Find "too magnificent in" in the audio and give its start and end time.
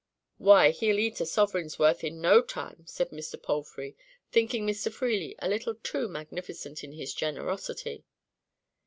5.75-6.93